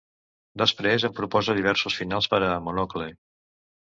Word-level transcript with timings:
Després 0.61 1.05
em 1.09 1.13
proposa 1.19 1.55
diversos 1.59 1.97
finals 2.01 2.31
per 2.31 2.39
a 2.47 2.49
"Monocle". 2.69 3.13